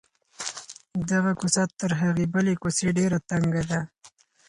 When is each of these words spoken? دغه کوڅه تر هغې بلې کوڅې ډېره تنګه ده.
دغه 1.11 1.31
کوڅه 1.39 1.63
تر 1.79 1.91
هغې 2.01 2.25
بلې 2.33 2.53
کوڅې 2.61 2.89
ډېره 2.97 3.17
تنګه 3.29 3.63
ده. 3.69 3.81